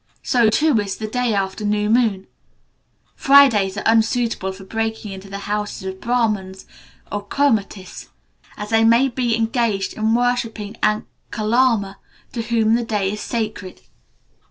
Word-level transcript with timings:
So, 0.23 0.49
too, 0.49 0.79
is 0.79 0.97
the 0.97 1.05
day 1.05 1.35
after 1.35 1.63
new 1.63 1.87
moon." 1.87 2.25
Fridays 3.15 3.77
are 3.77 3.83
unsuitable 3.85 4.51
for 4.51 4.63
breaking 4.63 5.11
into 5.11 5.29
the 5.29 5.37
houses 5.45 5.83
of 5.83 6.01
Brahmans 6.01 6.65
or 7.11 7.23
Komatis, 7.23 8.09
as 8.57 8.71
they 8.71 8.83
may 8.83 9.09
be 9.09 9.35
engaged 9.35 9.93
in 9.93 10.15
worshipping 10.15 10.75
Ankalamma, 10.81 11.97
to 12.33 12.41
whom 12.41 12.73
the 12.73 12.83
day 12.83 13.11
is 13.13 13.21
sacred. 13.21 13.81